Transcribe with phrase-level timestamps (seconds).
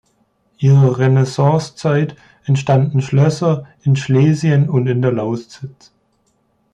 [0.57, 2.15] Ihrer Renaissancezeit
[2.45, 5.91] entstammen Schlösser in Schlesien und in der Lausitz.